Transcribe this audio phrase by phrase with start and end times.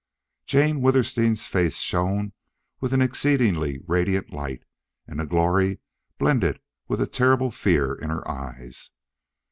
[0.47, 2.33] Jane Withersteen's face shone
[2.79, 4.63] with an exceedingly radiant light,
[5.05, 5.79] and a glory
[6.17, 8.89] blended with a terrible fear in her eyes.